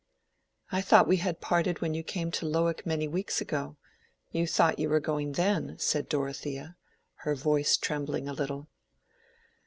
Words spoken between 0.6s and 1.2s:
"I thought we